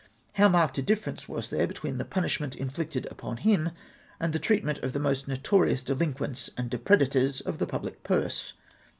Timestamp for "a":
0.79-0.81